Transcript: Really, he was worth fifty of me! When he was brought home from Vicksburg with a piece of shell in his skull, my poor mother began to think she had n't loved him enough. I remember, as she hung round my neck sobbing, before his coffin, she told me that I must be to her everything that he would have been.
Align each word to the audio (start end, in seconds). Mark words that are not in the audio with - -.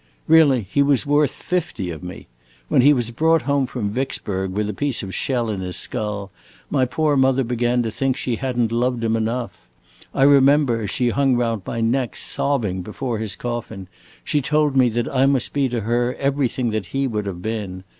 Really, 0.27 0.63
he 0.67 0.81
was 0.81 1.05
worth 1.05 1.29
fifty 1.29 1.91
of 1.91 2.01
me! 2.01 2.25
When 2.69 2.81
he 2.81 2.91
was 2.91 3.11
brought 3.11 3.43
home 3.43 3.67
from 3.67 3.91
Vicksburg 3.91 4.49
with 4.51 4.67
a 4.67 4.73
piece 4.73 5.03
of 5.03 5.13
shell 5.13 5.47
in 5.51 5.61
his 5.61 5.75
skull, 5.77 6.31
my 6.71 6.85
poor 6.85 7.15
mother 7.15 7.43
began 7.43 7.83
to 7.83 7.91
think 7.91 8.17
she 8.17 8.37
had 8.37 8.57
n't 8.57 8.71
loved 8.71 9.03
him 9.03 9.15
enough. 9.15 9.67
I 10.11 10.23
remember, 10.23 10.81
as 10.81 10.89
she 10.89 11.09
hung 11.09 11.35
round 11.35 11.61
my 11.67 11.81
neck 11.81 12.15
sobbing, 12.15 12.81
before 12.81 13.19
his 13.19 13.35
coffin, 13.35 13.87
she 14.23 14.41
told 14.41 14.75
me 14.75 14.89
that 14.89 15.07
I 15.07 15.27
must 15.27 15.53
be 15.53 15.69
to 15.69 15.81
her 15.81 16.15
everything 16.15 16.71
that 16.71 16.87
he 16.87 17.05
would 17.05 17.27
have 17.27 17.43
been. 17.43 17.83